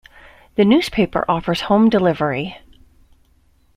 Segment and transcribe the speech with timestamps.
[0.55, 2.57] The newspaper offers home delivery.